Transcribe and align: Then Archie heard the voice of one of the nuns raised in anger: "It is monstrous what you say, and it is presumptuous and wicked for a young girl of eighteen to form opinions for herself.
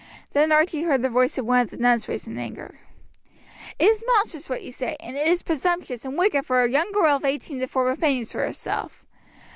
Then 0.33 0.51
Archie 0.51 0.81
heard 0.81 1.03
the 1.03 1.09
voice 1.11 1.37
of 1.37 1.45
one 1.45 1.59
of 1.59 1.69
the 1.69 1.77
nuns 1.77 2.09
raised 2.09 2.25
in 2.27 2.39
anger: 2.39 2.79
"It 3.77 3.83
is 3.85 4.03
monstrous 4.15 4.49
what 4.49 4.63
you 4.63 4.71
say, 4.71 4.97
and 4.99 5.15
it 5.15 5.27
is 5.27 5.43
presumptuous 5.43 6.05
and 6.05 6.17
wicked 6.17 6.43
for 6.47 6.63
a 6.63 6.71
young 6.71 6.91
girl 6.91 7.17
of 7.17 7.23
eighteen 7.23 7.59
to 7.59 7.67
form 7.67 7.87
opinions 7.89 8.31
for 8.31 8.39
herself. 8.43 9.05